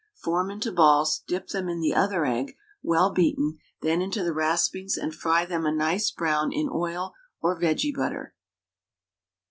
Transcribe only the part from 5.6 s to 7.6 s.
a nice brown in oil or